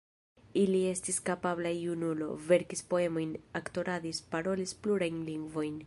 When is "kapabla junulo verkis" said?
1.27-2.81